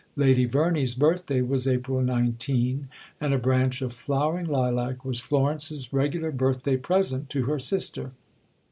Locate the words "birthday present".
6.31-7.29